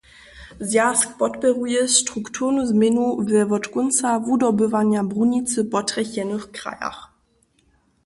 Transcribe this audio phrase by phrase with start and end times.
[0.59, 6.99] Zwjazk podpěruje strukturnu změnu we wot kónca wudobywanja brunicy potrjechenych krajach.